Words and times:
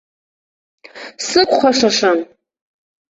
Сықәхәашашам. 1.27 2.19